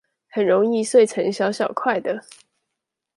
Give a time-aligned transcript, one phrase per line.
[0.31, 2.23] 很容易碎成小小塊的